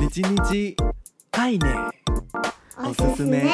[0.00, 0.74] 你叽你叽，
[1.30, 1.90] 爱呢，
[2.78, 3.48] おすすめ，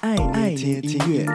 [0.00, 1.26] 爱爱听音乐。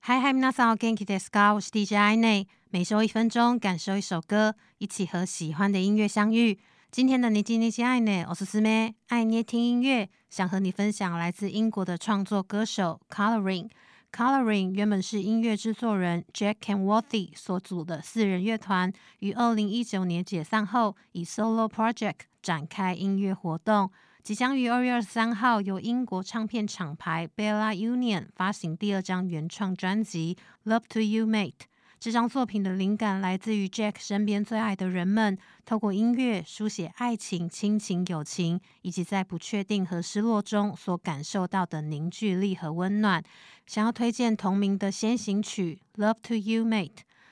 [0.00, 1.54] 嗨嗨，皆さんお元気ですか？
[1.54, 6.58] 我是 DJ 爱内，每周一分钟，感受一首歌，一起和喜欢的音乐相遇。
[6.90, 13.68] 今天的你叽你叽爱呢，おすすめ，爱捏听音乐，想和你分享来自英国的创作歌手 Colouring。
[14.11, 23.91] Coloring 原本是音乐制作人 Jack Kenworthy 所组的四人乐团，于二零一九年解散后，以 solo project 展开音乐活动，
[24.23, 30.37] 即将于二月二十三号由英国唱片厂牌 Bella Union 发行第二张原创专辑
[30.69, 31.51] 《Love to You Mate》。
[31.99, 43.21] 这张作品的灵感来自于 Jack 身边最爱的人们，透过音乐书写爱情、亲情、友情，以及在不确定和失落中所感受到的凝聚力和温暖。
[43.67, 46.87] 想要推荐同名的先行曲《Love to You Mate》，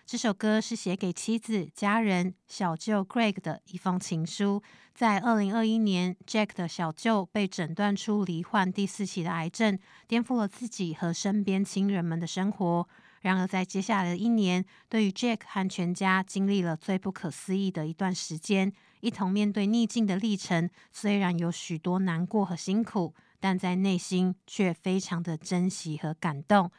[0.06, 4.62] 这首歌是写给妻子、家人、小舅 Greg 的一封情书。
[4.94, 12.90] 在二零二一年，Jack 的小舅被诊断出罹患第四期的癌症，颠覆了自己和身边亲人们的生活。
[13.21, 20.69] 然而，在接下来的一年，对于 Jack 和全家经历了最不可思议的一段时间，一同面对逆境的历程。
[20.91, 26.71] 虽然有许多难过和辛苦，但在内心却非常的珍惜和感动。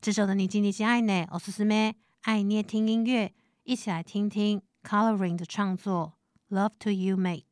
[0.00, 3.32] 这首的你叽你叽爱呢，おすすめ，爱捏听音乐，
[3.62, 6.14] 一起来听听 Colouring 的创作《
[6.56, 7.42] Love to You Mate》。